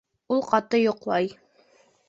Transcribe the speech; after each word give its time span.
Ул 0.35 0.39
ҡаты 0.47 0.81
йоҡлай 0.85 1.31